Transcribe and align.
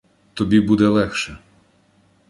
Тобі 0.33 0.61
буде 0.61 0.87
легше. 0.87 1.37